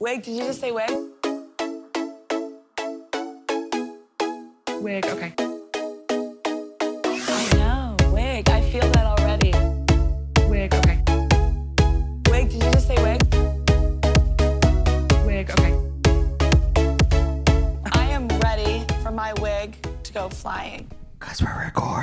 [0.00, 0.88] Wig, did you just say wig?
[4.80, 5.47] Wig, okay.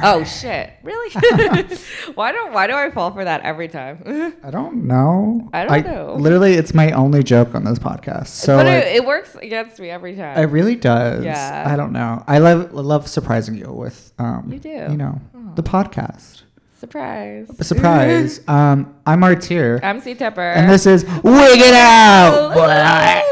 [0.08, 0.72] Oh shit!
[0.84, 1.12] Really?
[2.16, 4.36] why don't why do I fall for that every time?
[4.44, 5.50] I don't know.
[5.52, 6.16] I don't know.
[6.16, 8.28] Literally, it's my only joke on this podcast.
[8.28, 10.38] So but like, it, it works against me every time.
[10.38, 11.24] it really does.
[11.24, 11.64] Yeah.
[11.66, 12.24] I don't know.
[12.28, 14.52] I love love surprising you with um.
[14.52, 14.70] You do.
[14.70, 15.20] You know
[15.56, 16.44] the podcast.
[16.78, 17.50] Surprise!
[17.62, 18.42] Surprise.
[18.48, 20.56] um, I'm Artier, I'm C Tepper.
[20.56, 23.24] and this is Wig It Out.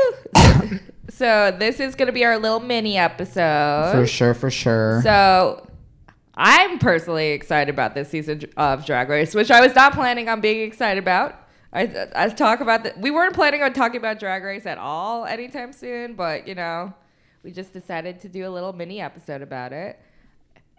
[1.10, 3.92] so this is gonna be our little mini episode.
[3.92, 5.02] for sure, for sure.
[5.04, 5.68] So
[6.36, 10.42] I'm personally excited about this season of Drag Race, which I was not planning on
[10.42, 11.36] being excited about.
[11.72, 13.00] I, I talk about that.
[13.00, 16.94] We weren't planning on talking about Drag Race at all anytime soon, but you know,
[17.44, 20.00] we just decided to do a little mini episode about it.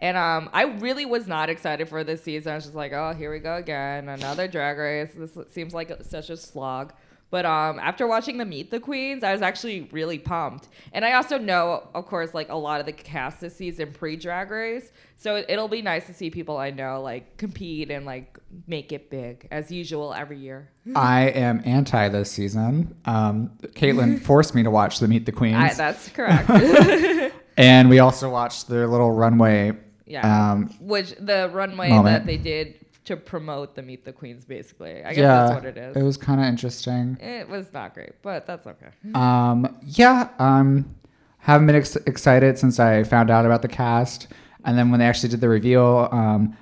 [0.01, 2.51] And um, I really was not excited for this season.
[2.51, 5.13] I was just like, oh, here we go again, another Drag Race.
[5.15, 6.93] This seems like such a slog.
[7.31, 10.69] But um, after watching the Meet the Queens, I was actually really pumped.
[10.93, 14.15] And I also know, of course, like a lot of the cast this season pre
[14.15, 18.05] Drag Race, so it, it'll be nice to see people I know like compete and
[18.05, 18.37] like
[18.67, 20.69] make it big as usual every year.
[20.95, 22.95] I am anti this season.
[23.05, 26.49] Um, Caitlin forced me to watch the Meet the Queens, I, that's correct.
[27.57, 29.73] and we also watched their little runway.
[30.05, 32.05] yeah, Um, which the runway moment.
[32.05, 35.03] that they did to promote the Meet the Queens, basically.
[35.03, 35.95] I guess yeah, that's what it is.
[35.95, 37.17] It was kind of interesting.
[37.21, 38.87] It was not great, but that's okay.
[39.15, 40.93] Um, yeah, um,
[41.39, 44.27] haven't been ex- excited since I found out about the cast,
[44.63, 46.57] and then when they actually did the reveal, um,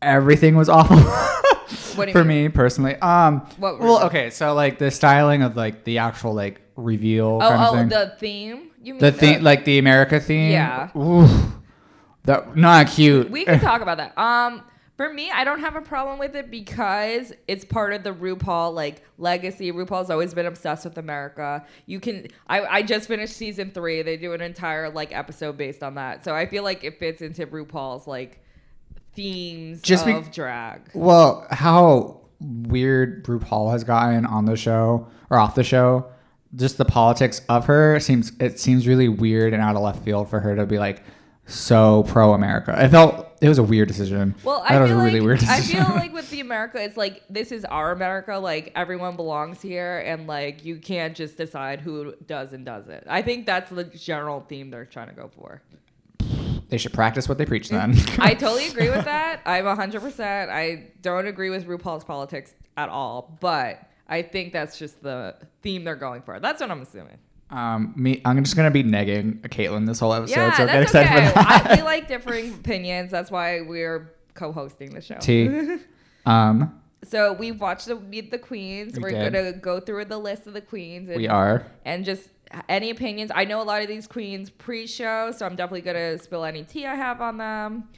[0.00, 0.96] everything was awful
[1.96, 2.44] What do you for mean?
[2.44, 2.96] me personally.
[2.96, 7.48] Um, What well, okay, so like the styling of like the actual like reveal Oh,
[7.48, 7.88] kind of oh, thing.
[7.88, 8.70] the theme.
[8.82, 10.50] You mean the theme, like the America theme.
[10.50, 10.90] Yeah.
[10.96, 11.30] Oof,
[12.24, 13.30] that not cute.
[13.30, 14.16] we can talk about that.
[14.18, 14.62] Um,
[14.96, 18.74] for me, I don't have a problem with it because it's part of the RuPaul
[18.74, 19.72] like legacy.
[19.72, 21.64] RuPaul's always been obsessed with America.
[21.86, 22.28] You can.
[22.46, 24.02] I I just finished season three.
[24.02, 26.24] They do an entire like episode based on that.
[26.24, 28.42] So I feel like it fits into RuPaul's like
[29.14, 30.90] themes Just be- of drag.
[30.94, 36.06] Well, how weird RuPaul has gotten on the show or off the show.
[36.54, 40.28] Just the politics of her seems it seems really weird and out of left field
[40.28, 41.02] for her to be like
[41.46, 42.74] so pro America.
[42.76, 44.36] I felt it was a weird decision.
[44.44, 46.96] Well, I was feel a like really weird I feel like with the America, it's
[46.96, 48.38] like this is our America.
[48.38, 53.04] Like everyone belongs here, and like you can't just decide who does and doesn't.
[53.08, 55.60] I think that's the general theme they're trying to go for.
[56.68, 57.96] they should practice what they preach then.
[58.18, 59.42] I totally agree with that.
[59.44, 60.48] I'm 100%.
[60.48, 65.82] I don't agree with RuPaul's politics at all, but I think that's just the theme
[65.82, 66.38] they're going for.
[66.38, 67.18] That's what I'm assuming.
[67.52, 70.36] Um, me, I'm just gonna be negging Caitlin this whole episode.
[70.36, 71.28] yeah, so get that's excited okay.
[71.28, 71.66] for that.
[71.70, 73.10] I, we like differing opinions.
[73.10, 75.16] That's why we're co-hosting the show.
[75.20, 75.78] T.
[76.24, 78.96] Um, So we watched the Meet the Queens.
[78.96, 81.08] We are gonna go through the list of the queens.
[81.08, 81.66] And, we are.
[81.84, 82.28] and just
[82.68, 83.32] any opinions.
[83.34, 86.86] I know a lot of these queens pre-show, so I'm definitely gonna spill any tea
[86.86, 87.88] I have on them.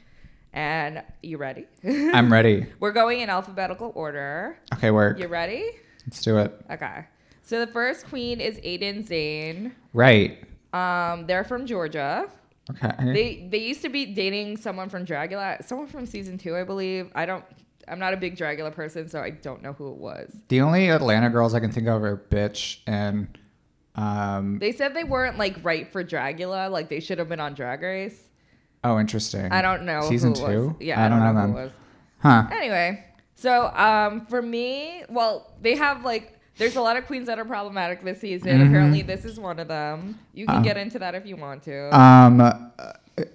[0.53, 1.67] And you ready?
[1.83, 2.65] I'm ready.
[2.79, 4.57] We're going in alphabetical order.
[4.73, 5.19] Okay, work.
[5.19, 5.69] You ready?
[6.07, 6.59] Let's do it.
[6.71, 7.05] Okay.
[7.45, 9.71] So the first queen is Aiden Zhane.
[9.93, 10.43] Right.
[10.73, 12.27] Um, they're from Georgia.
[12.71, 13.13] Okay.
[13.13, 17.11] They they used to be dating someone from Dragula, someone from season two, I believe.
[17.13, 17.45] I don't.
[17.87, 20.35] I'm not a big Dragula person, so I don't know who it was.
[20.47, 23.27] The only Atlanta girls I can think of are Bitch and
[23.93, 27.53] um They said they weren't like right for Dragula, like they should have been on
[27.53, 28.23] Drag Race.
[28.83, 29.51] oh interesting.
[29.51, 30.01] I don't know.
[30.09, 30.73] Season who it was.
[30.77, 30.83] two?
[30.83, 31.71] Yeah, I I, don't don't, know know, who it was.
[32.23, 32.47] Huh.
[32.51, 37.37] Anyway, so um, for me, well, they have like there's a lot of queens that
[37.39, 38.49] are problematic this season.
[38.49, 38.67] Mm-hmm.
[38.67, 40.19] Apparently, this is one of them.
[40.33, 41.95] You can get into that if you want to.
[41.97, 42.53] Um uh,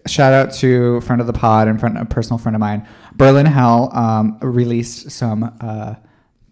[0.07, 2.87] shout out to friend of the pod and friend a personal friend of mine.
[3.15, 5.95] Berlin Hell um released some uh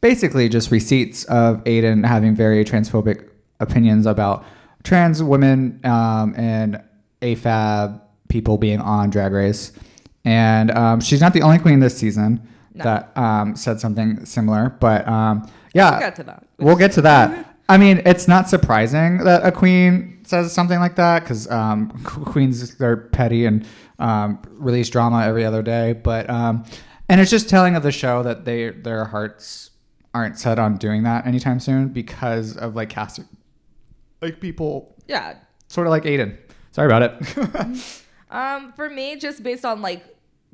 [0.00, 3.28] basically just receipts of Aiden having very transphobic
[3.60, 4.44] opinions about
[4.84, 6.82] trans women um and
[7.20, 9.72] AFAB people being on Drag Race.
[10.24, 12.84] And um, she's not the only queen this season No.
[12.84, 16.46] that um, said something similar, but um, yeah, we'll get to that.
[16.58, 17.54] We'll get to that.
[17.68, 22.24] I mean, it's not surprising that a queen says something like that because um, qu-
[22.24, 23.66] queens are petty and
[23.98, 25.92] um, release drama every other day.
[25.92, 26.64] But um,
[27.08, 29.70] and it's just telling of the show that they their hearts
[30.14, 33.28] aren't set on doing that anytime soon because of like casting
[34.22, 35.36] like people Yeah.
[35.68, 36.38] sort of like Aiden.
[36.72, 37.94] Sorry about it.
[38.30, 40.04] Um, for me, just based on like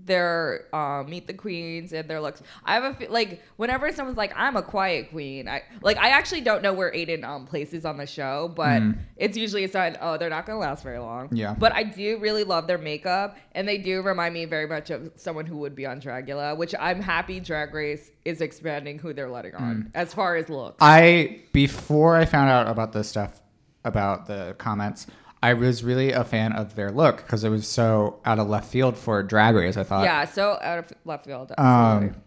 [0.05, 2.43] their um, meet the queens and their looks.
[2.65, 6.43] I have a like whenever someone's like I'm a quiet queen, I like I actually
[6.43, 8.83] don't know where Aiden um places on the show, but
[9.17, 11.29] it's usually a sign oh they're not gonna last very long.
[11.33, 11.55] Yeah.
[11.59, 15.12] But I do really love their makeup and they do remind me very much of
[15.17, 19.31] someone who would be on Dragula, which I'm happy Drag Race is expanding who they're
[19.31, 20.79] letting on as far as looks.
[20.81, 23.41] I before I found out about this stuff
[23.85, 25.06] about the comments,
[25.44, 28.70] I was really a fan of their look because it was so out of left
[28.70, 29.76] field for Drag Race.
[29.76, 30.05] I thought.
[30.05, 31.52] yeah, so out of left field.
[31.56, 32.08] Absolutely.
[32.17, 32.23] Um,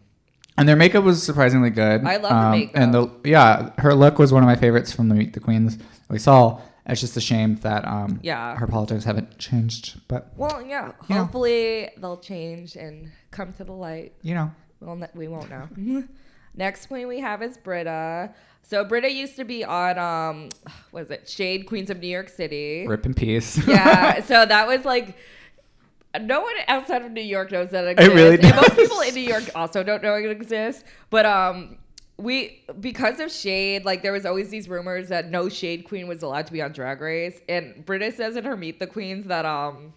[0.59, 2.03] and their makeup was surprisingly good.
[2.05, 2.75] I love the um, makeup.
[2.75, 5.77] And the yeah, her look was one of my favorites from the Meet the Queens
[6.09, 6.61] we saw.
[6.89, 8.55] It's just a shame that um, Yeah.
[8.55, 9.99] her politics haven't changed.
[10.07, 10.91] But well, yeah.
[11.09, 11.21] You know.
[11.23, 14.13] Hopefully they'll change and come to the light.
[14.21, 15.67] you know, Well, ne- we won't know.
[16.57, 18.33] Next queen we have is Brita.
[18.63, 20.49] So Brita used to be on um,
[20.91, 22.85] was it Shade Queens of New York City?
[22.87, 23.57] rip in peace.
[23.67, 24.21] Yeah.
[24.25, 25.15] so that was like.
[26.19, 28.15] No one outside of New York knows that it exists.
[28.15, 30.83] really And most people in New York also don't know it exists.
[31.11, 31.77] But um,
[32.17, 36.23] we because of Shade, like there was always these rumors that no Shade Queen was
[36.23, 39.45] allowed to be on Drag Race, and Brita says in her Meet the Queens that
[39.45, 39.93] um,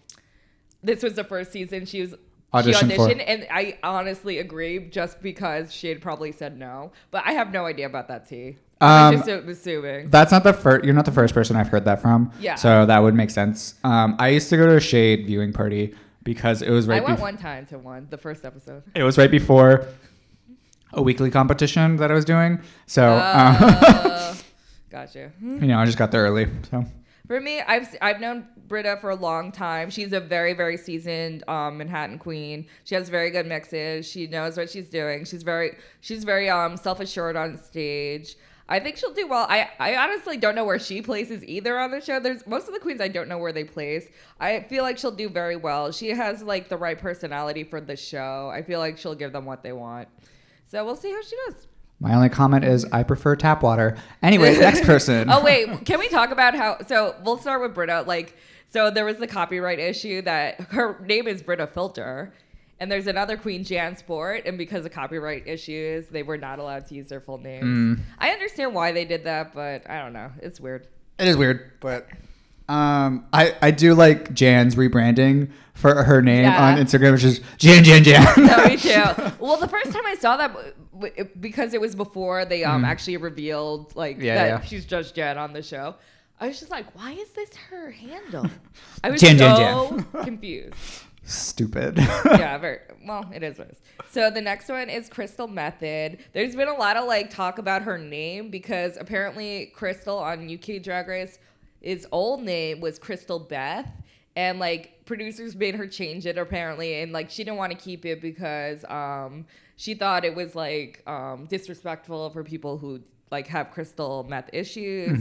[0.83, 2.15] this was the first season she was.
[2.53, 3.09] Auditioned she for.
[3.09, 7.85] and I honestly agree, just because Shade probably said no, but I have no idea
[7.85, 8.57] about that tea.
[8.81, 10.09] I'm Um, just assuming.
[10.09, 10.83] That's not the first.
[10.83, 12.31] You're not the first person I've heard that from.
[12.39, 12.55] Yeah.
[12.55, 13.75] So that would make sense.
[13.83, 15.93] Um, I used to go to a Shade viewing party
[16.23, 17.01] because it was right.
[17.01, 18.83] I went bef- one time to one, the first episode.
[18.95, 19.85] It was right before
[20.93, 22.59] a weekly competition that I was doing.
[22.85, 24.35] So um, Uh,
[24.89, 25.31] gotcha.
[25.41, 26.47] you know, I just got there early.
[26.69, 26.83] So
[27.31, 29.89] For me, I've I've known Brita for a long time.
[29.89, 32.67] She's a very very seasoned um, Manhattan queen.
[32.83, 34.05] She has very good mixes.
[34.05, 35.23] She knows what she's doing.
[35.23, 38.35] She's very she's very um self assured on stage.
[38.67, 39.47] I think she'll do well.
[39.49, 42.19] I, I honestly don't know where she places either on the show.
[42.19, 44.09] There's most of the queens I don't know where they place.
[44.41, 45.93] I feel like she'll do very well.
[45.93, 48.51] She has like the right personality for the show.
[48.53, 50.09] I feel like she'll give them what they want.
[50.65, 51.67] So we'll see how she does.
[52.01, 53.95] My only comment is I prefer tap water.
[54.23, 55.29] Anyways, next person.
[55.29, 56.79] oh wait, can we talk about how?
[56.87, 58.03] So we'll start with Brita.
[58.07, 62.33] Like, so there was the copyright issue that her name is Brita Filter,
[62.79, 66.87] and there's another queen, Jan Sport, and because of copyright issues, they were not allowed
[66.87, 67.99] to use their full names.
[67.99, 68.03] Mm.
[68.17, 70.31] I understand why they did that, but I don't know.
[70.41, 70.87] It's weird.
[71.19, 72.07] It is weird, but
[72.71, 76.63] um, I I do like Jan's rebranding for her name Yeah.
[76.63, 78.25] on Instagram, which is Jan Jan Jan.
[78.37, 79.03] No, me too.
[79.39, 83.95] Well, the first time I saw that, because it was before they um actually revealed
[83.95, 84.23] like Mm.
[84.23, 84.61] Yeah, that yeah.
[84.61, 85.95] she's just Jan on the show.
[86.39, 88.47] I was just like, why is this her handle?
[89.03, 90.73] I was Jen, so confused.
[91.23, 91.97] Stupid.
[91.99, 93.29] yeah, very well.
[93.33, 93.79] It is what it is.
[94.11, 96.17] So the next one is Crystal Methyd.
[96.33, 100.81] There's been a lot of like talk about her name because apparently Crystal on UK
[100.81, 101.37] Drag Race,
[101.81, 103.87] his old name was Crystal Beth,
[104.35, 108.05] and like producers made her change it apparently, and like she didn't want to keep
[108.05, 109.45] it because um
[109.75, 113.01] she thought it was like um disrespectful for people who
[113.31, 115.19] like have crystal meth issues.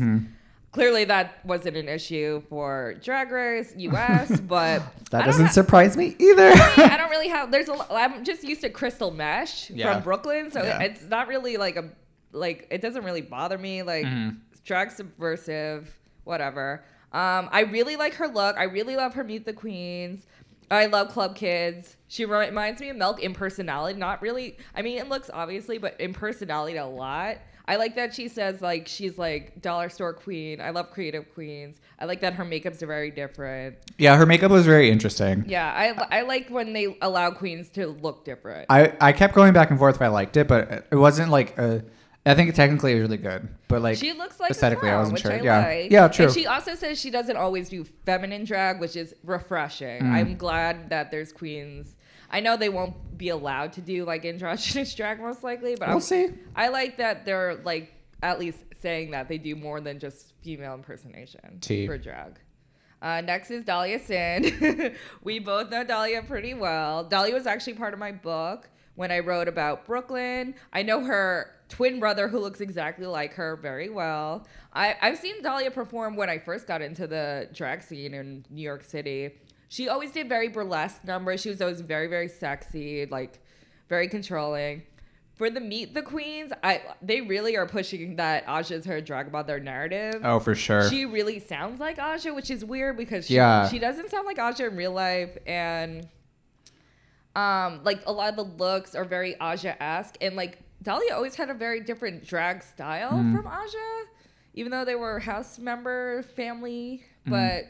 [0.72, 6.14] Clearly, that wasn't an issue for Drag Race US, but that doesn't ha- surprise me
[6.20, 6.52] either.
[6.54, 7.50] I don't really have.
[7.50, 7.72] There's a.
[7.72, 9.94] lo- I'm just used to Crystal Mesh Yeah.
[9.94, 10.78] from Brooklyn, so Yeah.
[10.82, 11.90] it's not really like a
[12.32, 12.68] like.
[12.70, 13.82] It doesn't really bother me.
[13.82, 14.36] Like Mm-hmm.
[14.64, 15.92] drag subversive,
[16.24, 16.84] whatever.
[17.12, 18.56] Um, I really like her look.
[18.56, 20.26] I really love her Meet the Queens.
[20.70, 21.96] I love Club Kids.
[22.06, 23.98] She reminds me of Milk in personality.
[23.98, 24.56] Not really.
[24.74, 27.38] I mean, in looks obviously, but in personality a lot.
[27.66, 30.60] I like that she says like she's like dollar store queen.
[30.60, 31.80] I love creative queens.
[32.00, 33.76] I like that her makeups are very different.
[33.98, 35.44] yeah, her makeup was very interesting.
[35.46, 38.66] Yeah, I, I like when they allow queens to look different.
[38.70, 41.56] I, I kept going back and forth if I liked it, but it wasn't like
[41.58, 41.84] a.
[42.26, 45.20] I think technically it was really good, but like she looks like aesthetically, I wasn't
[45.20, 45.32] sure.
[45.32, 45.90] I yeah, like.
[45.90, 46.26] yeah, true.
[46.26, 50.02] And she also says she doesn't always do feminine drag, which is refreshing.
[50.02, 50.10] Mm.
[50.12, 51.96] I'm glad that there's queens.
[52.30, 55.96] I know they won't be allowed to do like androgynous drag most likely, but We'll
[55.96, 56.28] I'm- see.
[56.54, 60.74] I like that they're like at least saying that they do more than just female
[60.74, 61.86] impersonation Tea.
[61.86, 62.38] for drag.
[63.02, 64.94] Uh, next is Dahlia Sin.
[65.24, 67.02] we both know Dahlia pretty well.
[67.04, 68.68] Dahlia was actually part of my book
[69.00, 70.54] when I wrote about Brooklyn.
[70.74, 74.46] I know her twin brother who looks exactly like her very well.
[74.74, 78.60] I, I've seen Dahlia perform when I first got into the drag scene in New
[78.60, 79.30] York City.
[79.70, 81.40] She always did very burlesque numbers.
[81.40, 83.40] She was always very, very sexy, like
[83.88, 84.82] very controlling.
[85.36, 89.58] For the Meet the Queens, I they really are pushing that Aja's her drag mother
[89.58, 90.20] narrative.
[90.22, 90.90] Oh, for sure.
[90.90, 93.66] She really sounds like Aja, which is weird because she, Yeah.
[93.66, 96.06] she doesn't sound like Aja in real life, and
[97.36, 101.34] um, like a lot of the looks are very Aja esque, and like Dahlia always
[101.34, 103.36] had a very different drag style Mm-hmm.
[103.36, 104.08] from Aja,
[104.54, 107.30] even though they were house member family, Mm-hmm.
[107.32, 107.64] but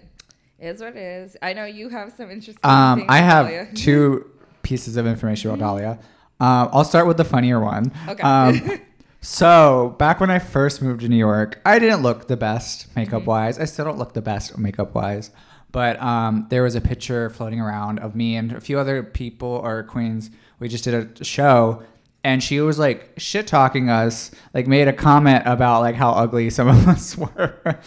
[0.65, 1.37] it is what it is.
[1.43, 2.61] I know you have some interesting.
[2.63, 3.69] Um, I have Dahlia.
[3.75, 4.31] two
[4.63, 5.99] pieces of information about Dahlia.
[6.39, 7.93] Um, I'll start with the funnier one.
[8.09, 8.23] Okay.
[8.23, 8.81] Um,
[9.21, 13.25] so back when I first moved to New York, I didn't look the best makeup
[13.25, 13.59] wise.
[13.59, 15.31] I still don't look the best makeup wise.
[15.73, 19.49] But um, there was a picture floating around of me and a few other people
[19.49, 20.31] or queens.
[20.59, 21.83] We just did a show,
[22.25, 26.51] and she was like shit talking us, like made a comment about like how ugly
[26.51, 27.81] some of us were.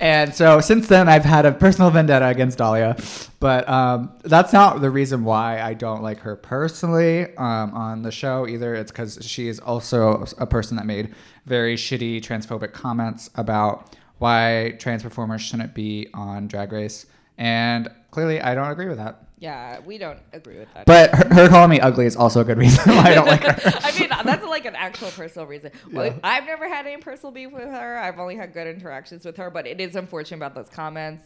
[0.00, 2.96] And so since then, I've had a personal vendetta against Dahlia,
[3.38, 8.10] but um, that's not the reason why I don't like her personally um, on the
[8.10, 8.74] show either.
[8.74, 14.74] It's because she is also a person that made very shitty transphobic comments about why
[14.78, 17.04] trans performers shouldn't be on Drag Race,
[17.40, 19.24] and clearly I don't agree with that.
[19.38, 20.84] Yeah, we don't agree with that.
[20.84, 23.42] But her, her calling me ugly is also a good reason why I don't like
[23.42, 23.72] her.
[23.82, 25.70] I mean, that's like an actual personal reason.
[25.90, 27.96] Well, I've never had any personal beef with her.
[27.96, 31.24] I've only had good interactions with her, but it is unfortunate about those comments.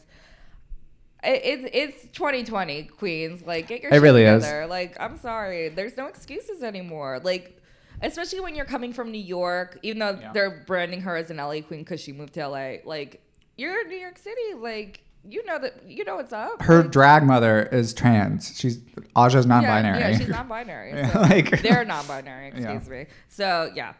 [1.24, 1.40] It,
[1.72, 3.42] it's it's 2020, Queens.
[3.44, 4.44] Like, get your It shit really is.
[4.44, 4.66] together.
[4.66, 7.20] Like, I'm sorry, there's no excuses anymore.
[7.24, 7.60] Like,
[8.00, 10.32] especially when you're coming from New York, even though Yeah.
[10.32, 12.76] they're branding her as an LA queen because she moved to LA.
[12.84, 13.22] Like,
[13.56, 14.54] you're in New York City.
[14.56, 16.62] Like, you know that you know what's up.
[16.62, 18.56] Her drag mother is trans.
[18.58, 18.80] She's
[19.16, 19.98] Aja's non-binary.
[20.00, 20.90] Yeah, yeah she's non-binary.
[20.94, 22.52] Yeah, so like- they're non-binary.
[22.56, 22.72] Yeah.
[22.72, 23.06] Excuse me.
[23.28, 23.94] So yeah.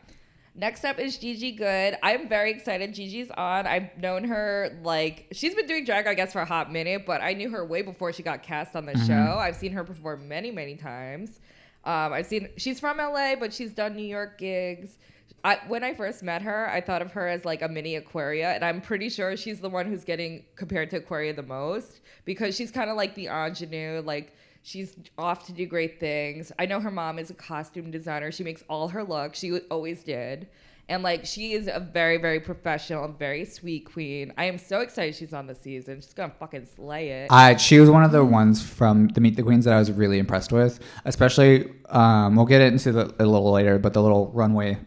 [0.57, 1.97] Next up is Gigi Goode.
[2.05, 2.95] I'm very excited.
[2.95, 3.67] Gigi's on.
[3.67, 7.21] I've known her like she's been doing drag, I guess, for a hot minute, but
[7.23, 9.07] I knew her way before she got cast on the Mm-hmm.
[9.07, 9.37] show.
[9.39, 11.41] I've seen her perform many, many times.
[11.85, 14.97] Um, I've seen she's from LA, but she's done New York gigs.
[15.45, 18.53] I, when I first met her, I thought of her as like a mini Aquaria,
[18.53, 22.57] and I'm pretty sure she's the one who's getting compared to Aquaria the most because
[22.57, 26.51] she's kind of like the ingenue, like she's off to do great things.
[26.59, 29.39] I know her mom is a costume designer; she makes all her looks.
[29.39, 30.49] She always did,
[30.89, 34.33] and like she is a very, very professional, very sweet queen.
[34.39, 36.01] I am so excited she's on the season.
[36.01, 37.31] She's gonna fucking slay it.
[37.31, 39.93] I, she was one of the ones from the Meet the Queens that I was
[39.93, 40.81] really impressed with.
[41.05, 44.79] Especially, um, we'll get into the, a little later, but the little runway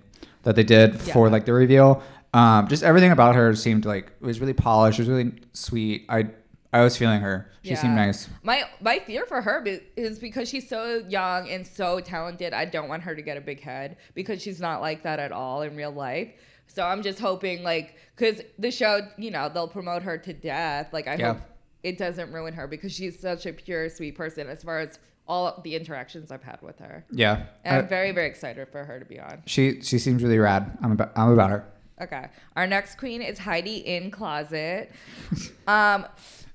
[0.48, 1.32] that they did for Yeah.
[1.34, 2.02] like the reveal.
[2.34, 4.96] Um, just everything about her seemed like it was really polished.
[4.96, 6.06] She was really sweet.
[6.10, 6.28] I
[6.74, 7.50] I was feeling her.
[7.64, 8.30] She seemed nice.
[8.44, 9.62] My my fear for her
[9.98, 12.54] is because she's so young and so talented.
[12.54, 15.32] I don't want her to get a big head because she's not like that at
[15.34, 16.30] all in real life.
[16.68, 20.94] So I'm just hoping like cuz the show, you know, they'll promote her to death.
[20.94, 21.34] Like I Yeah.
[21.34, 21.42] hope
[21.84, 25.62] it doesn't ruin her because she's such a pure sweet person as far as all
[25.64, 27.06] the interactions I've had with her.
[27.12, 27.44] Yeah.
[27.64, 29.44] And I- I'm very very excited for her to be on.
[29.46, 30.78] she she seems really rad.
[30.82, 31.66] I'm about I'm about her.
[32.00, 32.28] Okay.
[32.56, 34.92] Our next queen is Heidi N Closet.
[35.68, 36.06] Um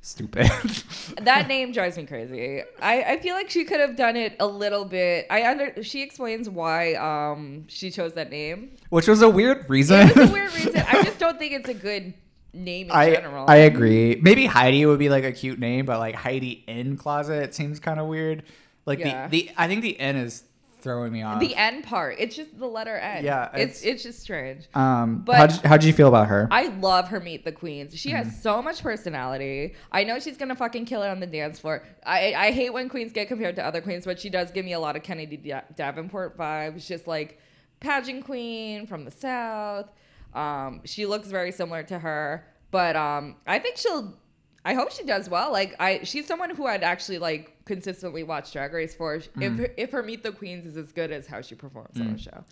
[0.04, 0.46] Stupid.
[1.22, 2.62] that name drives me crazy.
[2.80, 5.26] I, I feel like she could have done it a little bit.
[5.30, 8.72] I under she explains why um she chose that name.
[8.88, 10.08] Which was a weird reason.
[10.08, 10.76] It was a weird reason.
[10.88, 12.14] I just don't think it's a good
[12.52, 13.48] name in I, general.
[13.48, 14.18] I agree.
[14.20, 18.00] Maybe Heidi would be like a cute name, but like Heidi N Closet seems kind
[18.00, 18.42] of weird.
[18.86, 19.28] Like Yeah.
[19.28, 20.44] the, the I think the N is
[20.80, 21.38] throwing me off.
[21.38, 22.16] the N part.
[22.18, 23.24] It's just the letter N.
[23.24, 24.66] Yeah, It's it's- it's just strange.
[24.74, 26.48] um, but- how'd, how'd you feel about her?
[26.50, 27.96] I love her Meet the Queens.
[27.96, 28.16] She Mm-hmm.
[28.28, 29.74] has so much personality.
[29.92, 31.84] I know she's gonna fucking kill it on the dance floor.
[32.04, 34.72] I I hate when queens get compared to other queens, but she does give me
[34.72, 36.84] a lot of Kennedy Da- Davenport vibes.
[36.86, 37.38] Just like
[37.78, 39.88] pageant queen from the south.
[40.34, 44.14] Um, she looks very similar to her, but um, I think she'll.
[44.64, 45.50] I hope she does well.
[45.52, 49.18] Like I, she's someone who I'd actually like consistently watch Drag Race for.
[49.18, 49.60] Mm.
[49.60, 52.18] If if her Meet the Queens is as good as how she performs on the
[52.18, 52.44] show,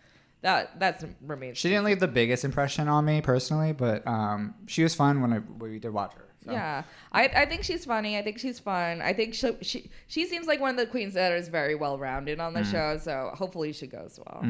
[0.43, 1.59] that that's remains.
[1.59, 5.33] she didn't leave the biggest impression on me personally, but um, she was fun when,
[5.33, 6.25] I, when we did watch her.
[6.45, 6.51] so.
[6.53, 8.17] Yeah, I, I think she's funny.
[8.19, 9.03] I think she's fun.
[9.03, 11.97] I think she she she seems like one of the queens that is very well
[11.99, 12.71] rounded on the Mm.
[12.73, 12.99] show.
[12.99, 14.43] So hopefully she goes well.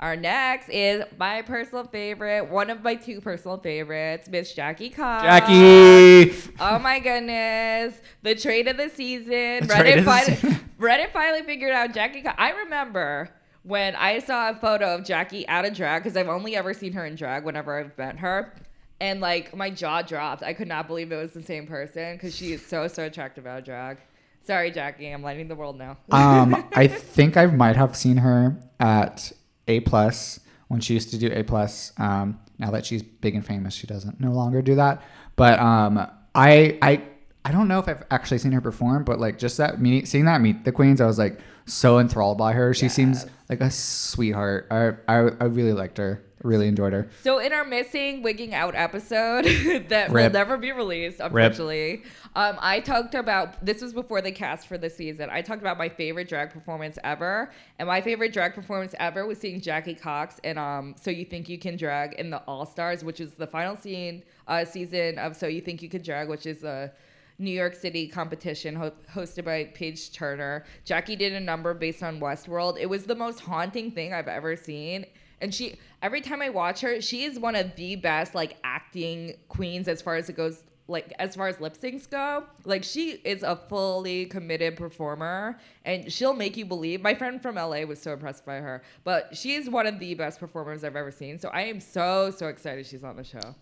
[0.00, 5.22] Our next is my personal favorite, one of my two personal favorites, Miss Jackie Cox.
[5.22, 6.34] Jackie.
[6.60, 7.94] Oh my goodness.
[8.22, 9.66] The trade of the season.
[9.66, 10.70] The trade Reddit, of the finally, season.
[10.78, 12.34] Reddit finally figured out Jackie Cox.
[12.38, 13.30] I remember
[13.62, 16.92] when I saw a photo of Jackie out of drag, because I've only ever seen
[16.94, 18.52] her in drag whenever I've met her.
[19.00, 20.42] And like my jaw dropped.
[20.42, 23.46] I could not believe it was the same person because she is so, so attractive
[23.46, 23.98] out of drag.
[24.46, 25.08] Sorry, Jackie.
[25.08, 25.96] I'm letting the world know.
[26.10, 29.32] um, I think I might have seen her at
[29.68, 31.92] A plus when she used to do A plus.
[31.98, 35.02] Um, now that she's big and famous, she doesn't no longer do that.
[35.36, 35.98] But um,
[36.34, 37.02] I I
[37.44, 40.24] I don't know if I've actually seen her perform, but like just that meet, seeing
[40.24, 42.72] that meet the queens, I was like so enthralled by her.
[42.72, 44.66] She seems like a sweetheart.
[44.70, 46.24] I, I I really liked her.
[46.42, 47.08] Really enjoyed her.
[47.22, 49.44] So in our missing wigging out episode
[49.88, 52.02] that will never be released, unfortunately,
[52.36, 55.30] um, I talked about this was before the cast for the season.
[55.30, 59.38] I talked about my favorite drag performance ever, and my favorite drag performance ever was
[59.38, 63.04] seeing Jackie Cox in um So You Think You Can Drag in the All Stars,
[63.04, 66.44] which is the final scene uh, season of So You Think You Can Drag, which
[66.44, 66.92] is a
[67.38, 70.64] New York City competition ho- hosted by Paige Turner.
[70.84, 72.78] Jackie did a number based on Westworld.
[72.78, 75.06] It was the most haunting thing I've ever seen.
[75.40, 79.34] And she, every time I watch her, she is one of the best like acting
[79.48, 82.44] queens as far as it goes, like as far as lip syncs go.
[82.64, 87.02] Like she is a fully committed performer, and she'll make you believe.
[87.02, 90.14] My friend from LA was so impressed by her, but she is one of the
[90.14, 91.38] best performers I've ever seen.
[91.38, 93.54] So I am so so excited she's on the show.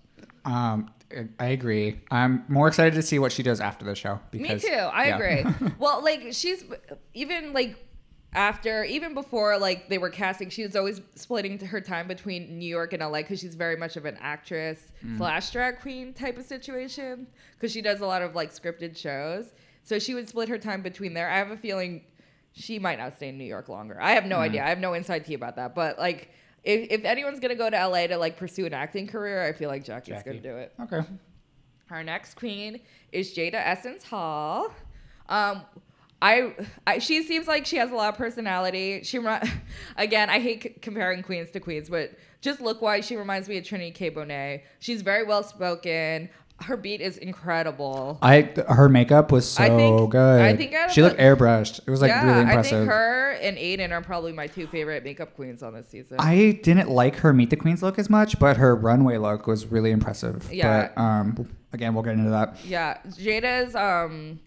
[0.44, 0.90] Um,
[1.38, 2.00] I agree.
[2.10, 4.18] I'm more excited to see what she does after the show.
[4.32, 4.68] Me too.
[4.70, 5.16] I yeah.
[5.16, 5.70] agree.
[5.78, 6.64] well, like she's
[7.14, 7.76] even like
[8.34, 12.68] after even before like they were casting, she was always splitting her time between New
[12.68, 15.18] York and LA because she's very much of an actress Mm.
[15.18, 19.52] slash drag queen type of situation because she does a lot of like scripted shows.
[19.82, 21.28] So she would split her time between there.
[21.28, 22.04] I have a feeling
[22.52, 23.98] she might not stay in New York longer.
[24.00, 24.42] I have no Mm.
[24.42, 24.64] idea.
[24.64, 25.74] I have no inside tea about that.
[25.74, 26.30] But like.
[26.64, 29.68] If, if anyone's gonna go to LA to like pursue an acting career, I feel
[29.68, 30.30] like Jackie's Jackie.
[30.30, 30.72] gonna do it.
[30.80, 31.00] Okay.
[31.90, 34.72] Our next queen is Jada Essence Hall.
[35.28, 35.62] Um,
[36.22, 36.54] I,
[36.86, 39.02] I she seems like she has a lot of personality.
[39.02, 39.18] She
[39.96, 43.58] again, I hate c- comparing queens to queens, but just look wise, she reminds me
[43.58, 44.10] of Trinity K.
[44.10, 44.62] Bonet.
[44.78, 46.28] She's very well spoken.
[46.62, 48.18] Her beat is incredible.
[48.22, 50.40] I her makeup was so I think- good.
[50.40, 51.80] I think of she looked airbrushed.
[51.86, 52.78] It was like yeah, really I impressive.
[52.80, 56.16] think her and Aiden are probably my two favorite makeup queens on this season.
[56.20, 59.66] I didn't like her Meet the Queens look as much, but her runway look was
[59.66, 60.48] really impressive.
[60.52, 60.88] Yeah.
[60.94, 62.64] But um, again, we'll get into that.
[62.64, 64.40] Yeah, Jada's um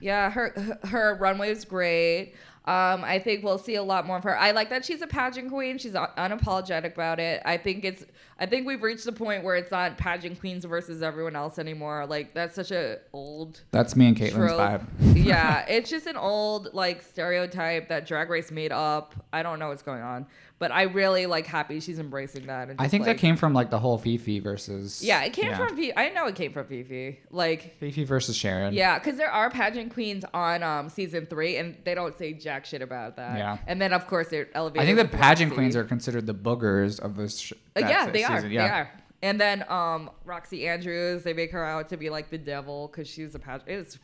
[0.00, 2.34] yeah, her her runway is great.
[2.66, 4.38] Um, I think we'll see a lot more of her.
[4.38, 5.76] I like that she's a pageant queen.
[5.76, 7.42] She's unapologetic about it.
[7.44, 8.04] I think it's.
[8.38, 12.06] I think we've reached the point where it's not pageant queens versus everyone else anymore.
[12.06, 14.58] Like that's such a old That's me and Caitlin's trope.
[14.58, 14.84] vibe.
[15.24, 19.14] yeah, it's just an old like stereotype that Drag Race made up.
[19.32, 20.26] I don't know what's going on,
[20.58, 22.70] but I really like happy she's embracing that.
[22.70, 25.02] And I think like, that came from like the whole Phi Phi versus.
[25.02, 25.56] Yeah, it came yeah.
[25.56, 25.76] from.
[25.76, 25.92] Phi Phi.
[25.96, 27.18] I know it came from Phi Phi.
[27.30, 28.74] Like Phi Phi versus Sharon.
[28.74, 32.64] yeah, because there are pageant queens on um, season three, and they don't say jack
[32.66, 33.38] shit about that.
[33.38, 33.58] Yeah.
[33.68, 34.82] And then of course they're elevated.
[34.82, 37.38] I think the pageant queens are considered the boogers of this.
[37.38, 38.36] Sh- Uh, yeah, se- they are.
[38.38, 38.50] season.
[38.54, 38.90] They are.
[39.22, 43.08] And then um, Roxxxy Andrews, they make her out to be like the devil because
[43.08, 43.68] she's a pageant.
[43.70, 43.98] It's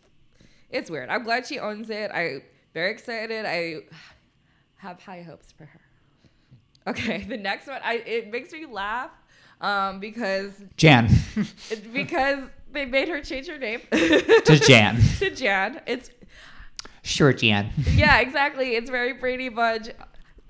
[0.71, 1.09] it's weird.
[1.11, 2.11] I'm glad she owns it.
[2.13, 2.43] I
[2.73, 3.45] very excited.
[3.45, 3.81] I
[4.77, 5.81] have high hopes for her.
[6.87, 9.11] Okay, the next one, I it makes me laugh
[9.61, 11.11] um, because Jan.
[11.93, 15.01] because they made her change her name to Jan.
[15.19, 15.81] to Jan.
[15.87, 16.11] It's
[17.03, 17.71] Sure, Jan.
[17.95, 18.75] yeah, exactly.
[18.77, 19.89] It's very Brady Bunch.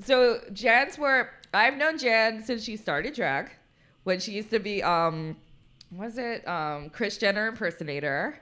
[0.04, 3.50] So Jan's were I've known Jan since she started drag,
[4.04, 5.36] when she used to be um,
[5.90, 8.38] was it um Kris Jenner impersonator,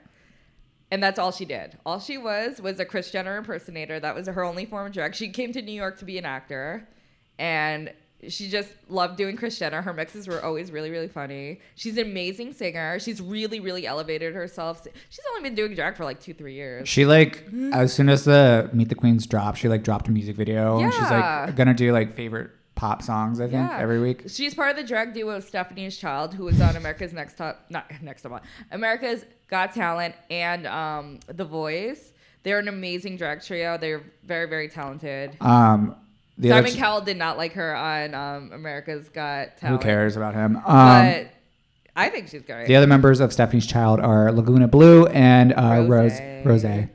[0.91, 1.77] and that's all she did.
[1.85, 3.99] All she was was a Kris Jenner impersonator.
[3.99, 5.15] That was her only form of drag.
[5.15, 6.87] She came to New York to be an actor,
[7.37, 7.91] and
[8.27, 9.81] she just loved doing Kris Jenner.
[9.81, 11.61] Her mixes were always really, really funny.
[11.75, 12.99] She's an amazing singer.
[12.99, 14.85] She's really, really elevated herself.
[15.09, 16.89] She's only been doing drag for like two, three years.
[16.89, 20.35] She like as soon as the Meet the Queens dropped, she like dropped a music
[20.35, 23.41] video and she's like gonna do like favorite pop songs.
[23.41, 24.23] I think every week.
[24.29, 27.91] She's part of the drag duo Stephanie's Child, who was on America's Next Top, not
[28.01, 32.13] Next Top, America's Got Talent and um, The Voice.
[32.43, 33.77] They're an amazing drag trio.
[33.77, 35.35] They're very, very talented.
[35.41, 35.97] Um,
[36.37, 39.83] the other Simon t- Cowell did not like her on um, America's Got Talent.
[39.83, 40.55] who cares about him?
[40.55, 41.31] Um, But
[41.97, 42.65] I think she's great.
[42.67, 46.17] the other members of Stephanie's Child are Lagoona Bloo and uh, Rose.
[46.45, 46.63] Rose.
[46.63, 46.87] Um,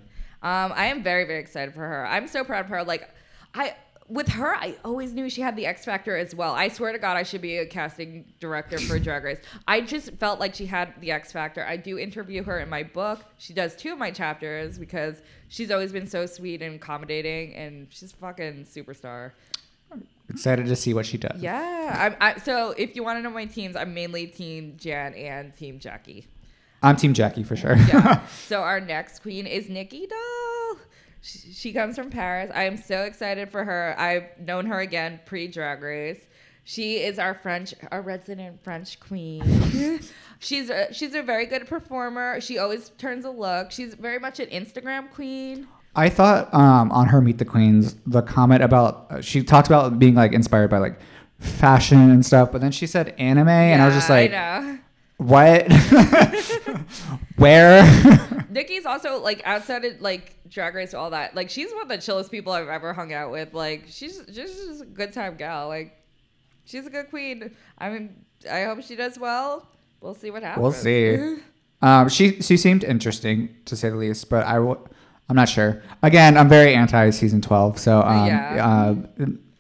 [0.43, 2.07] I am very, very excited for her.
[2.07, 2.85] I'm so proud of her.
[2.85, 3.11] Like,
[3.55, 3.75] I
[4.09, 6.55] with her, I always knew she had the X factor as well.
[6.55, 9.39] I swear to God, I should be a casting director for Drag Race.
[9.67, 11.65] I just felt like she had the X factor.
[11.65, 13.21] I do interview her in my book.
[13.39, 17.87] She does two of my chapters because she's always been so sweet and accommodating, and
[17.91, 19.33] she's a fucking superstar.
[20.29, 21.41] Excited to see what she does.
[21.41, 21.97] Yeah.
[21.99, 25.55] I'm, I, so if you want to know my teams, I'm mainly Team Jan and
[25.57, 26.27] Team Jackie.
[26.83, 27.77] I'm Team Jackie for sure.
[27.77, 28.21] yeah.
[28.47, 30.77] So our next queen is Nikki Doll.
[31.25, 32.51] She, she comes from Paris.
[32.55, 33.95] I am so excited for her.
[33.99, 36.21] I've known her again pre Drag Race.
[36.65, 40.01] She is our French, our resident French queen.
[40.39, 42.41] she's a, she's a very good performer.
[42.41, 43.71] She always turns a look.
[43.71, 45.67] She's very much an Instagram queen.
[45.97, 49.99] I thought um, on her Meet the Queens, the comment about uh, she talks about
[49.99, 50.99] being like inspired by like
[51.39, 54.79] fashion and stuff, but then she said anime, and I was just Yeah, like, know.
[55.19, 55.73] what?
[57.37, 57.83] Where?
[58.55, 61.35] Nikki's also like outside of like drag race all that.
[61.35, 63.53] Like she's one of the chillest people I've ever hung out with.
[63.53, 65.69] Like she's just, just a good time gal.
[65.69, 65.95] Like
[66.65, 67.51] she's a good queen.
[67.79, 69.67] I mean, I hope she does well.
[70.01, 70.63] We'll see what happens.
[70.63, 71.37] we'll see.
[71.83, 74.79] Um, she she seemed interesting to say the least, but I w-
[75.29, 75.83] I'm not sure.
[76.03, 78.95] Again, I'm very anti season 12, so um, Yeah.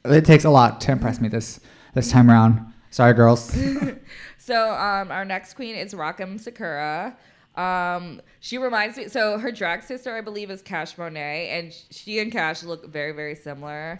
[0.06, 1.60] uh, it takes a lot to impress me this
[1.92, 2.64] this time around.
[2.90, 3.54] Sorry, girls.
[4.38, 6.38] So um, our next queen is Rock M.
[6.38, 7.16] Sakura.
[7.56, 9.08] Um, she reminds me.
[9.08, 13.12] So her drag sister, I believe, is Cash Monet, and she and Cash look very,
[13.12, 13.96] very similar.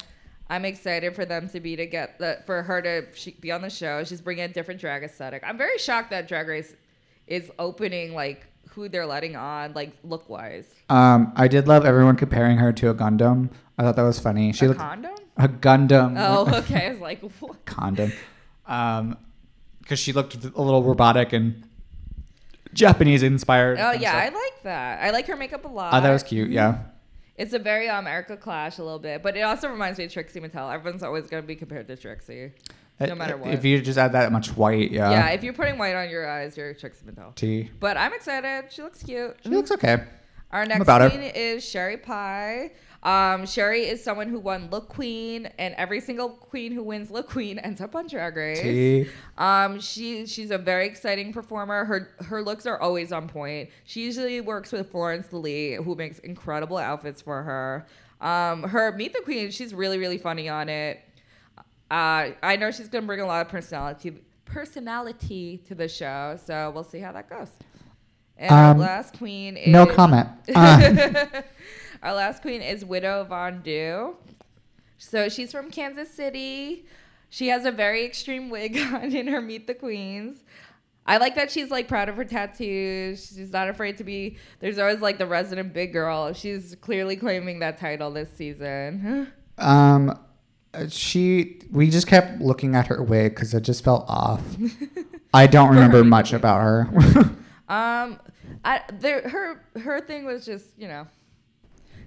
[0.51, 3.63] I'm excited for them to be to get the for her to she, be on
[3.63, 4.05] the show.
[4.05, 5.43] She's bringing a different drag aesthetic.
[5.47, 6.75] I'm very shocked that Drag Race
[7.27, 10.67] is opening like who they're letting on, like look wise.
[10.91, 13.51] Um, I did love everyone comparing her to a Gundam.
[13.79, 14.53] I thought that was funny.
[14.53, 15.15] She A looked condom?
[15.37, 16.17] a Gundam.
[16.19, 16.87] Oh, okay.
[16.89, 17.65] I was like, what?
[17.65, 18.13] condom.
[18.67, 19.17] Um,
[19.81, 21.63] because she looked a little robotic and
[22.75, 23.79] Japanese inspired.
[23.81, 25.03] Oh yeah, I like that.
[25.03, 25.95] I like her makeup a lot.
[25.95, 26.51] Oh, that was cute.
[26.51, 26.79] Yeah.
[27.37, 30.13] It's a very um Erica Clash a little bit, but it also reminds me of
[30.13, 30.73] Trixie Mattel.
[30.73, 32.53] Everyone's always gonna be compared to Trixie,
[33.01, 33.49] no matter what.
[33.49, 35.11] Uh, If you just add that much white, yeah.
[35.11, 37.35] yeah, if you're putting white on your eyes, you're Trixie Mattel.
[37.35, 37.71] T.
[37.81, 38.73] But I'm excited.
[38.73, 39.37] She looks cute.
[39.43, 40.05] She looks okay.
[40.53, 41.11] Our next her.
[41.11, 42.71] queen is Sherry Pie.
[43.05, 47.29] Um, Sherry is someone who won Look Queen, and every single queen who wins Look
[47.29, 49.09] Queen ends up on Drag Race.
[49.37, 51.85] Um, she she's a very exciting performer.
[51.85, 53.69] Her her looks are always on point.
[53.85, 57.87] She usually works with Florence Lee, who makes incredible outfits for her.
[58.21, 61.01] Um, her Meet the Queen, she's really really funny on it.
[61.91, 64.15] Uh, I know she's gonna bring a lot of personality
[64.47, 67.49] personality to the show, so we'll see how that goes.
[68.39, 70.29] And Um, last queen is No comment.
[70.55, 71.27] Uh,
[72.05, 74.15] our last queen is Widow Von'Du.
[74.99, 76.85] So she's from Kansas City.
[77.31, 80.45] She has a very extreme wig on in her Meet the Queens.
[81.07, 83.33] I like that she's like proud of her tattoos.
[83.35, 84.37] She's not afraid to be.
[84.61, 86.33] There's always like the resident big girl.
[86.35, 89.33] She's clearly claiming that title this season.
[89.59, 90.19] um,
[90.89, 91.61] she.
[91.71, 94.43] We just kept looking at her wig because it just felt off.
[95.35, 97.31] I don't remember much about her.
[97.67, 98.21] Um,
[98.63, 101.07] I there her her thing was just you know,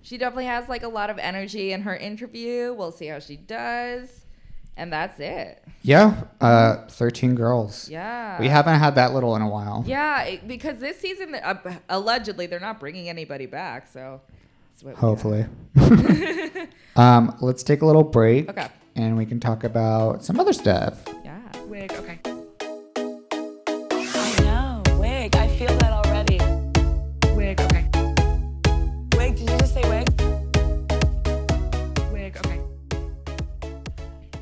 [0.02, 2.74] she definitely has like a lot of energy in her interview.
[2.74, 4.26] We'll see how she does,
[4.76, 5.64] and that's it.
[5.82, 6.24] yeah.
[6.42, 7.90] Uh, thirteen girls.
[7.90, 9.84] Yeah, We haven't had that little in a while.
[9.88, 11.56] Yeah, it- because this season uh,
[11.90, 14.22] allegedly they're not bringing anybody back, so
[14.72, 14.96] that's what.
[14.96, 15.46] Hopefully.
[16.96, 18.50] um, let's take a little break.
[18.50, 18.68] Okay.
[18.96, 21.04] And we can talk about some other stuff.
[21.24, 21.40] Yeah.
[21.68, 21.92] Wig.
[21.94, 22.20] Okay.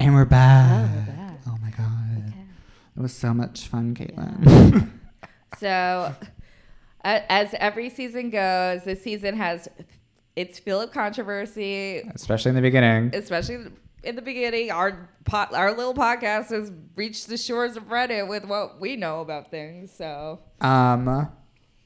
[0.06, 1.08] And we're back.
[1.08, 1.40] back.
[1.48, 2.32] Oh my god.
[2.96, 4.92] It was so much fun, Caitlin.
[5.60, 6.14] So,
[7.06, 9.68] a- as every season goes, this season has
[10.36, 13.10] its fill of controversy, Especially in the beginning.
[13.16, 13.68] especially
[14.04, 14.70] in the beginning.
[14.70, 19.22] Our pot, our little podcast has reached the shores of Reddit with what we know
[19.22, 19.92] about things.
[19.92, 21.30] So, Um,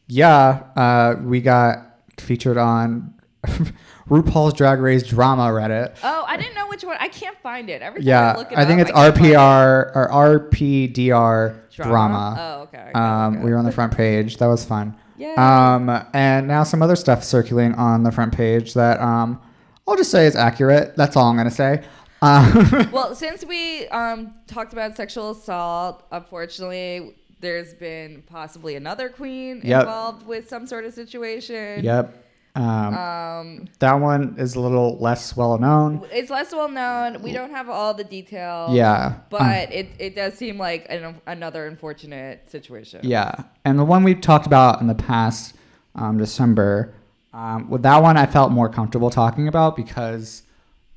[0.07, 3.13] yeah, uh, we got featured on
[4.09, 5.95] RuPaul's Drag Race drama Reddit.
[6.03, 6.97] oh, I didn't know which one.
[6.99, 7.81] I can't find it.
[7.81, 9.35] Every time I Yeah, look it I think up, it's can't find it.
[9.35, 10.09] RPR or
[10.51, 12.35] RPDR drama.
[12.39, 12.91] Oh, okay.
[12.93, 13.43] Um, okay.
[13.45, 14.37] we were on the front page.
[14.37, 14.95] That was fun.
[15.17, 15.35] Yay.
[15.35, 19.41] Um, and now some other stuff circulating on the front page that um,
[19.87, 20.95] I'll just say is accurate.
[20.95, 21.83] That's all I'm gonna say.
[22.21, 29.61] Um, well, since we um, talked about sexual assault, unfortunately, there's been possibly another queen
[29.63, 29.81] Yep.
[29.81, 31.83] involved with some sort of situation.
[31.83, 32.25] yep.
[32.55, 36.05] Um, Um, that one is a little less well known.
[36.11, 37.21] it's less well known.
[37.21, 38.73] We don't have all the details.
[38.73, 39.15] Yeah.
[39.29, 42.99] But Um, it, it does seem like an, another unfortunate situation.
[43.03, 45.55] Yeah, and the one we talked about in the past
[45.95, 46.93] um, December,
[47.33, 50.43] um, with that one I felt more comfortable talking about because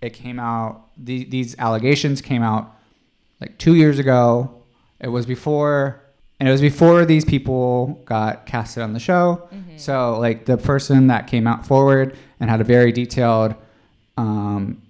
[0.01, 0.89] it came out.
[0.97, 2.75] The, these allegations came out
[3.41, 4.63] like two years ago.
[5.01, 6.02] It was before,
[6.43, 9.49] and it was before these people got casted on the show.
[9.77, 13.55] So like the person that came out forward and had a very detailed
[14.17, 14.83] um,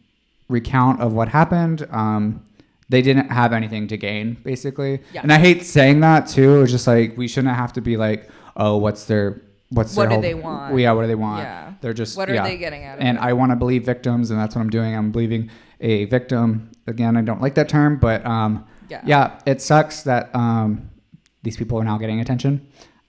[0.49, 1.87] recount of what happened.
[1.91, 2.43] Um,
[2.89, 5.01] they didn't have anything to gain, basically.
[5.13, 5.21] Yeah.
[5.25, 6.63] And I hate saying that too.
[6.63, 10.09] It's just like we shouldn't have to be like, oh, what's their what's What their
[10.09, 10.79] do whole- they want?
[10.79, 11.43] Yeah, what do they want?
[11.43, 11.75] Yeah.
[11.83, 12.45] They're just What are yeah.
[12.45, 13.23] they getting out of And it?
[13.23, 14.95] I want to believe victims, and that's what I'm doing.
[14.97, 15.51] I'm believing
[15.83, 16.71] a victim.
[16.87, 19.03] Again, I don't like that term, but um, Yeah.
[19.05, 20.89] yeah, it sucks that um,
[21.43, 22.67] these people are now getting attention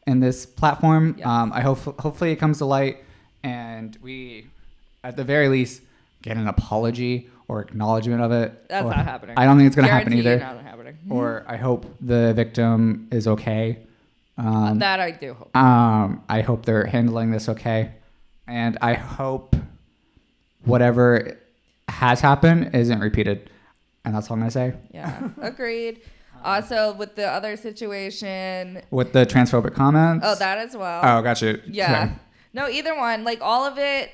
[0.08, 1.16] in this platform.
[1.18, 1.28] Yes.
[1.28, 2.98] Um, I hope hopefully it comes to light,
[3.44, 4.48] and we,
[5.04, 5.82] at the very least,
[6.22, 8.68] get an apology or acknowledgement of it.
[8.70, 9.36] That's Or- not happening.
[9.38, 10.40] I don't think it's going to happen either.
[10.40, 10.98] Not happening.
[11.10, 13.80] Or I hope the victim is okay.
[14.38, 15.56] Um, that I do hope.
[15.56, 17.92] um, I hope they're handling this okay,
[18.48, 19.56] and I hope
[20.64, 21.38] whatever
[21.90, 23.50] has happened isn't repeated.
[24.06, 24.74] And that's all I'm gonna say.
[24.94, 26.02] Yeah, agreed.
[26.44, 30.26] Also, with the other situation, With the transphobic comments.
[30.28, 31.02] oh, that as well.
[31.04, 31.62] Oh, got you.
[31.68, 32.16] yeah.
[32.54, 33.24] No, either one.
[33.24, 34.12] Like all of it.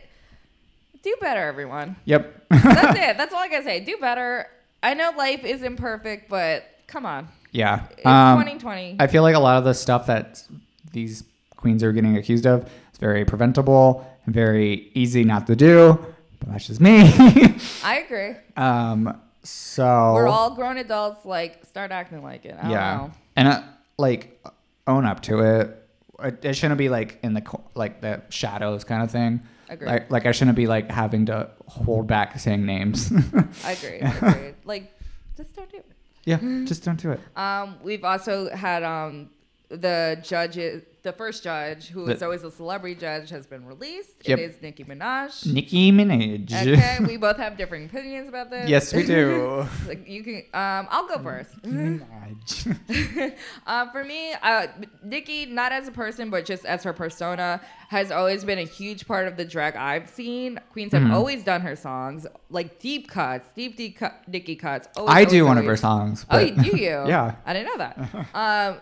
[1.01, 1.95] Do better, everyone.
[2.05, 2.45] Yep.
[2.49, 3.17] That's it.
[3.17, 3.79] That's all I gotta say.
[3.79, 4.47] Do better.
[4.83, 7.27] I know life is imperfect, but come on.
[7.51, 7.85] yeah.
[7.97, 8.97] It's Um, 2020.
[8.99, 10.43] I feel like a lot of the stuff that
[10.91, 11.23] these
[11.55, 12.63] queens are getting accused of.
[12.91, 15.97] is very preventable and very easy not to do.
[16.39, 17.01] But that's just me.
[17.83, 18.35] I agree.
[18.57, 21.25] um, so We're all grown adults.
[21.25, 22.55] Like, start acting like it.
[22.57, 23.11] I don't yeah, know.
[23.35, 23.63] and uh,
[23.97, 24.43] like
[24.87, 25.85] own up to it.
[26.23, 26.45] it.
[26.45, 27.43] It shouldn't be like in the
[27.75, 29.41] like the shadows kind of thing.
[29.69, 29.87] Agreed.
[29.87, 33.11] Like like I shouldn't be like having to hold back saying names.
[33.63, 34.01] I agree.
[34.01, 34.53] I agree.
[34.65, 34.99] like,
[35.37, 35.85] just don't do it.
[36.25, 37.19] yeah, just don't do it.
[37.35, 39.29] Um, we've also had um
[39.69, 40.83] the judges.
[41.01, 44.15] The first judge, who The- is always a celebrity judge, has been released.
[44.25, 44.37] Yep.
[44.37, 45.45] It is Nicki Minaj.
[45.45, 46.51] Nicki Minaj.
[46.51, 48.67] Okay, we both have different opinions about this.
[48.69, 49.65] yes, we do.
[49.87, 50.35] like you can.
[50.53, 51.55] Um, I'll go first.
[51.61, 53.33] Minaj.
[53.67, 54.67] uh, for me, uh,
[55.01, 59.07] Nicki, not as a person, but just as her persona, has always been a huge
[59.07, 60.59] part of the drag I've seen.
[60.73, 61.13] Queens have Mhm.
[61.13, 64.89] always done her songs, like deep cuts, deep, deep cut, Nicki cuts.
[64.97, 66.25] Always, I do always, one of her songs.
[66.29, 67.05] Oh, but- do you?
[67.07, 67.35] yeah.
[67.45, 68.25] I didn't know that.
[68.35, 68.79] um,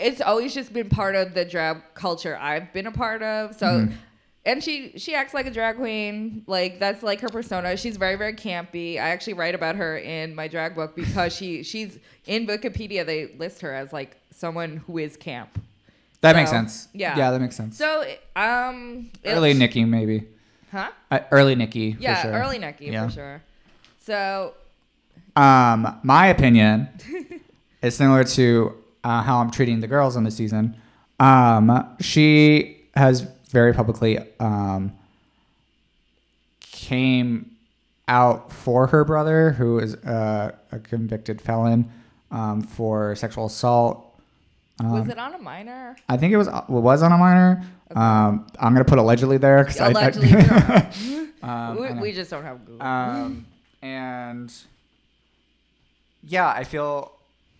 [0.00, 3.54] it's always just been part of the drag culture I've been a part of.
[3.56, 3.92] So, Mhm.
[4.46, 6.42] and she she acts like a drag queen.
[6.46, 7.76] Like that's like her persona.
[7.76, 8.94] She's very very campy.
[8.96, 13.04] I actually write about her in my drag book because she she's in Wikipedia.
[13.04, 15.50] They list her as like someone who is camp.
[16.22, 16.88] That makes sense.
[16.92, 17.16] yeah.
[17.16, 17.78] Yeah, that makes sense.
[17.78, 18.04] So
[18.36, 20.26] um, early Nicki, maybe.
[20.70, 20.90] huh?
[21.10, 21.94] Uh, early Nicki.
[21.94, 22.32] for Yeah, sure.
[22.32, 23.06] early Nicki Yeah.
[23.06, 23.42] for sure.
[24.04, 24.54] So
[25.36, 26.88] Um, my opinion
[27.82, 30.76] is similar to uh, how I'm treating the girls on the season.
[31.18, 34.92] Um, she has very publicly um,
[36.60, 37.50] came
[38.08, 41.90] out for her brother, who is uh, a convicted felon
[42.30, 44.18] um, for sexual assault.
[44.80, 45.96] was Um, it on a minor?
[46.08, 47.62] I think it was it was on a minor.
[47.94, 52.44] Um, I'm gonna put allegedly there because Allegedly, we um, we, I we just don't
[52.44, 52.86] have Google.
[52.86, 53.46] Um,
[53.82, 54.52] and
[56.22, 57.12] yeah, I feel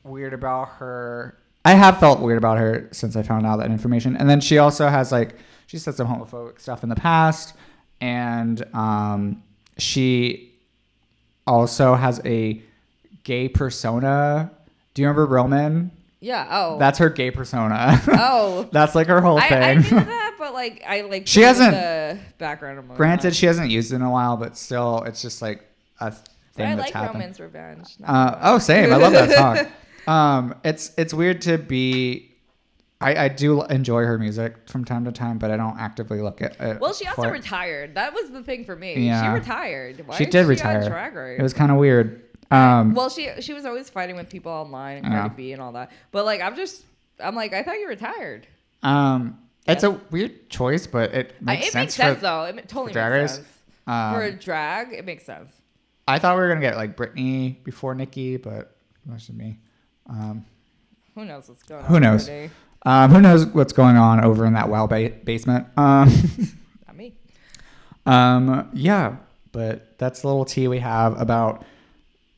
[0.04, 1.36] weird about her.
[1.64, 4.16] I have felt weird about her since I found out that information.
[4.16, 5.34] And then she also has like
[5.66, 7.54] she said some homophobic stuff in the past,
[8.00, 9.42] and um,
[9.78, 10.52] she
[11.46, 12.60] also has a
[13.24, 14.50] gay persona.
[14.94, 15.90] Do you remember Roman?
[16.20, 16.46] yeah.
[16.50, 16.78] Oh.
[16.78, 18.00] That's her gay persona.
[18.08, 18.68] oh.
[18.72, 19.62] That's like her whole I, thing.
[19.62, 23.70] I knew that, but like I like She hasn't- the background of Granted, she hasn't
[23.70, 25.64] used it in a while, but still, it's just like
[26.00, 27.20] a thing I that's like happened.
[27.20, 27.86] Roman's Revenge.
[28.04, 28.92] Uh, oh, same.
[28.92, 29.72] I love that song.
[30.10, 32.26] Um, it's it's weird to be.
[33.02, 36.42] I, I do enjoy her music from time to time, but I don't actively look
[36.42, 36.80] at it.
[36.80, 37.30] well, she also it.
[37.32, 37.94] retired.
[37.94, 39.06] That was the thing for me.
[39.06, 39.22] Yeah.
[39.22, 40.06] She retired.
[40.06, 40.82] Why She did she retire.
[40.82, 41.40] On Drag Race?
[41.40, 42.22] It was kind of weird.
[42.50, 45.20] Um, well, she she was always fighting with people online and Yeah.
[45.20, 45.92] Cardi B and all that.
[46.12, 46.82] But like, I'm just,
[47.18, 48.46] I'm like, I thought you retired.
[48.82, 51.74] um, it's a weird choice, but it makes it sense.
[51.82, 52.42] makes sense for, though.
[52.44, 53.34] It totally makes Race?
[53.36, 53.48] sense.
[53.86, 55.50] um, for a drag, it makes sense.
[56.08, 59.58] I thought we were gonna get like Britney before Nicki, but that's just me.
[60.10, 60.44] Um,
[61.14, 61.88] Who knows what's going on?
[61.88, 62.28] Who knows?
[62.84, 65.66] Um, who knows what's going on over in that well ba- basement?
[65.76, 66.08] Um,
[66.86, 67.14] Not me.
[68.06, 69.16] Um, yeah,
[69.52, 71.64] but that's the little tea we have about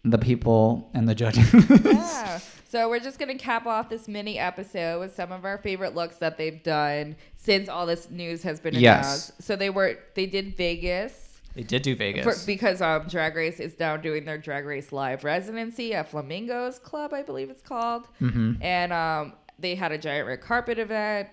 [0.04, 1.52] the people and the judges.
[1.84, 2.40] yeah.
[2.68, 6.16] So we're just gonna cap off this mini episode with some of our favorite looks
[6.16, 8.82] that they've done since all this news has been announced.
[8.82, 9.04] Yes.
[9.28, 9.42] announced.
[9.42, 12.24] So they were they did Vegas they did do Vegas.
[12.24, 16.78] for, because um Drag Race is now doing their Drag Race live residency at Flamingos
[16.78, 21.28] Club, I believe it's called, hmm and um they had a giant red carpet event.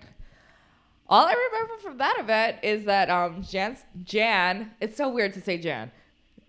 [1.07, 5.41] All I remember from that event is that um Jan Jan it's so weird to
[5.41, 5.91] say Jan.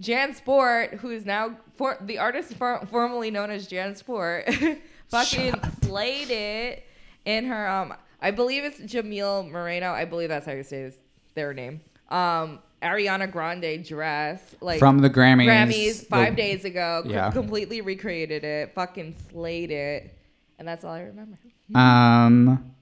[0.01, 4.49] Jan Sport, who is now for the artist for, formerly known as Jan Sport,
[5.09, 6.85] fucking slayed it
[7.25, 9.93] in her um I believe it's Jamil Moreno.
[9.93, 10.97] I believe that's how you say this,
[11.35, 11.81] their name.
[12.11, 15.47] Um Ariana Grande dress like From the Grammys.
[15.47, 17.03] Grammys five the- days ago.
[17.07, 17.31] Yeah.
[17.31, 18.73] completely recreated it.
[18.75, 20.15] Fucking slayed it.
[20.59, 21.39] And that's all I remember.
[21.75, 22.73] Um,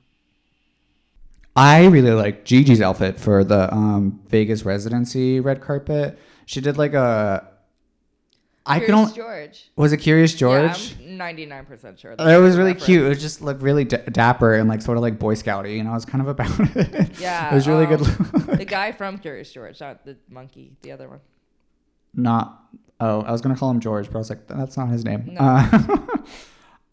[1.54, 6.18] I really like Gigi's outfit for the um, Vegas residency red carpet.
[6.46, 7.46] She did like a.
[8.64, 9.14] I can Curious only.
[9.16, 9.70] George.
[9.76, 10.94] Was it Curious George?
[11.00, 12.12] Yeah, 99% sure.
[12.12, 12.84] it was really Reference.
[12.84, 13.04] cute.
[13.04, 15.84] It was just looked really d- dapper and like sort of like Boy Scouty, you
[15.84, 15.90] know.
[15.90, 17.18] I was kind of about it.
[17.20, 18.00] Yeah, it was really good.
[18.00, 18.58] um, look.
[18.58, 21.20] the guy from Curious George, not the monkey, the other one.
[22.14, 22.64] not
[23.00, 25.22] oh i was gonna call him george but i was like that's not his name
[25.34, 25.38] No.
[25.40, 25.96] uh,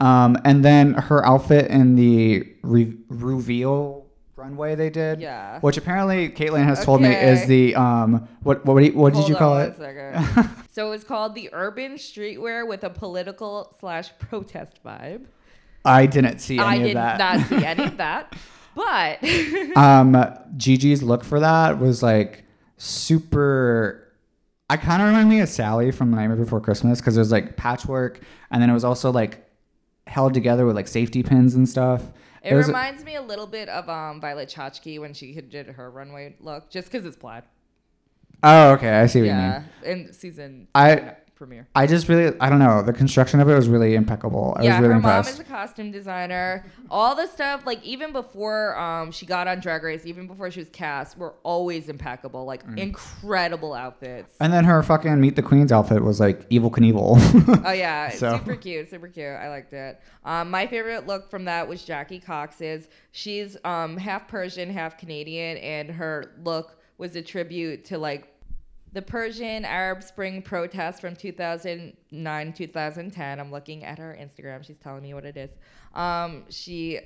[0.00, 4.05] um and then her outfit in the re- reveal
[4.36, 5.60] runway they did Yeah.
[5.60, 9.28] which apparently caitlin has told me is the um what what, what, what did Hold
[9.30, 10.50] you on call one it second.
[10.70, 15.24] so it's called the urban streetwear with a political slash protest vibe.
[15.86, 18.36] i didn't see any I of did that not see any of that,
[18.74, 19.24] but
[19.76, 20.12] um
[20.56, 22.44] gigi's look for that was like
[22.76, 24.12] super
[24.68, 27.32] i kind of remind me of sally from the nightmare before christmas because it was
[27.32, 28.20] like patchwork
[28.50, 29.44] and then it was also like
[30.06, 32.02] held together with like safety pins and stuff
[32.46, 36.36] It, reminds me a little bit of um, Violet Chachki when she did her runway
[36.40, 37.44] look, just because it's plaid.
[38.42, 38.90] Oh, okay.
[38.90, 39.42] I see what you mean.
[39.42, 41.68] Yeah, in season I- premiere.
[41.74, 42.82] I just really, I don't know.
[42.82, 44.56] The construction of it was really impeccable.
[44.58, 45.28] I yeah, was really her impressed.
[45.28, 46.64] mom is a costume designer.
[46.90, 50.60] All the stuff, like even before um, she got on Drag Race, even before she
[50.60, 52.44] was cast, were always impeccable.
[52.44, 52.78] Like Mm.
[52.78, 54.34] incredible outfits.
[54.40, 57.62] and then her fucking Meet the Queens outfit was like Evel Knievel.
[57.66, 59.26] Oh yeah, So- super cute, super cute.
[59.26, 60.00] I liked it.
[60.24, 62.88] Um, my favorite look from that was Jackie Cox's.
[63.12, 68.26] She's um, half Persian, half Canadian, and her look was a tribute to like
[68.96, 73.38] the Persian Arab Spring protest from 2009 2010.
[73.38, 74.64] I'm looking at her Instagram.
[74.64, 75.50] She's telling me what it is.
[75.94, 77.00] Um, she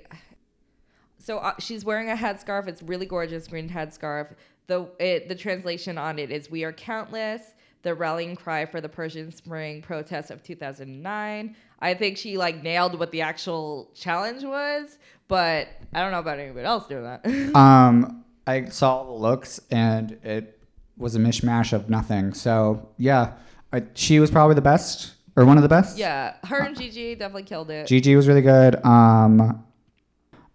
[1.18, 2.68] so uh, she's wearing a headscarf.
[2.68, 4.36] It's really gorgeous green headscarf.
[4.68, 7.42] The it, the translation on it is "We are countless."
[7.82, 11.56] The rallying cry for the Persian Spring protests of 2009.
[11.80, 16.38] I think she like nailed what the actual challenge was, but I don't know about
[16.38, 17.26] anybody else doing that.
[17.56, 20.59] um, I saw the looks and it
[21.00, 22.34] was a mishmash of nothing.
[22.34, 23.32] So yeah,
[23.72, 25.96] I, she was probably the best or one of the best.
[25.96, 27.86] yeah, her and Gigi definitely killed it.
[27.86, 28.84] Gigi was really good.
[28.84, 29.64] Um,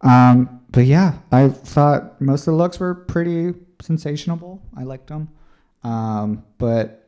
[0.02, 4.62] um, but yeah, I thought most of the looks were pretty sensational.
[4.76, 5.30] I liked them,
[5.84, 7.05] um, but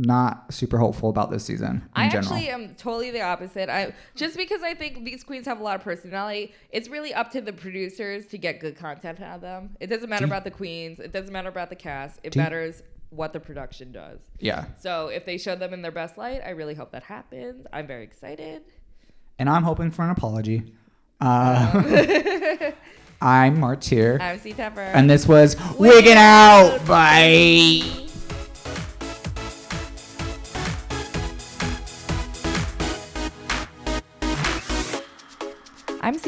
[0.00, 2.32] not super hopeful about this season in I general.
[2.34, 3.68] actually am totally the opposite.
[3.68, 7.30] I just because I think these queens have a lot of personality, it's really up
[7.32, 9.76] to the producers to get good content out of them.
[9.80, 10.98] It doesn't matter Do- about the queens.
[11.00, 12.18] It doesn't matter about the cast.
[12.22, 14.20] It matters what the production does.
[14.38, 17.66] yeah, So if they show them in their best light, I really hope that happens.
[17.72, 18.62] I'm very excited.
[19.38, 20.72] and I'm hoping for an apology.
[21.20, 22.70] Uh,
[23.20, 24.78] I'm Martyr, I'm C Tepper.
[24.94, 26.78] and this was Wigging Out.
[26.86, 27.99] Bye.